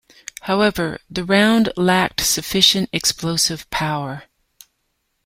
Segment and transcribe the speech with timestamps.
[0.41, 4.23] However, the round lacked sufficient explosive power.